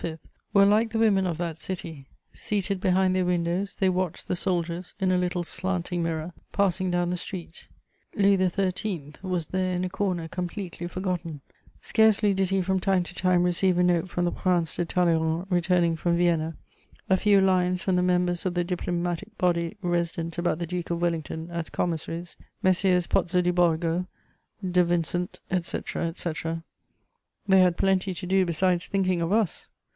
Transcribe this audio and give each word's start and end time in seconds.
were 0.51 0.65
like 0.65 0.89
the 0.89 0.97
women 0.97 1.27
of 1.27 1.37
that 1.37 1.59
city: 1.59 2.07
seated 2.33 2.81
behind 2.81 3.15
their 3.15 3.23
windows, 3.23 3.75
they 3.75 3.87
watch 3.87 4.25
the 4.25 4.35
soldiers, 4.35 4.95
in 4.99 5.11
a 5.11 5.17
little 5.17 5.43
slanting 5.43 6.01
mirror, 6.01 6.33
passing 6.51 6.89
down 6.89 7.11
the 7.11 7.15
street. 7.17 7.67
Louis 8.15 8.35
XVIII. 8.49 9.13
was 9.21 9.49
there 9.49 9.75
in 9.75 9.85
a 9.85 9.89
corner, 9.91 10.27
completely 10.27 10.87
forgotten: 10.87 11.41
scarcely 11.81 12.33
did 12.33 12.49
he 12.49 12.63
from 12.63 12.79
time 12.79 13.03
to 13.03 13.13
time 13.13 13.43
receive 13.43 13.77
a 13.77 13.83
note 13.83 14.09
from 14.09 14.25
the 14.25 14.31
Prince 14.31 14.75
de 14.75 14.85
Talleyrand 14.85 15.45
returning 15.51 15.95
from 15.95 16.17
Vienna, 16.17 16.57
a 17.07 17.15
few 17.15 17.39
lines 17.39 17.83
from 17.83 17.95
the 17.95 18.01
members 18.01 18.43
of 18.43 18.55
the 18.55 18.63
diplomatic 18.63 19.37
body 19.37 19.77
resident 19.83 20.35
about 20.39 20.57
the 20.57 20.65
Duke 20.67 20.89
of 20.89 20.99
Wellington 21.03 21.51
as 21.51 21.69
commissaries, 21.69 22.37
Messieurs 22.63 23.05
Pozzo 23.05 23.39
di 23.39 23.51
Borgo, 23.51 24.07
de 24.67 24.83
Vincent, 24.83 25.39
etc., 25.51 26.07
etc. 26.07 26.63
They 27.47 27.59
had 27.59 27.77
plenty 27.77 28.15
to 28.15 28.25
do 28.25 28.47
besides 28.47 28.87
thinking 28.87 29.21
of 29.21 29.31
us! 29.31 29.69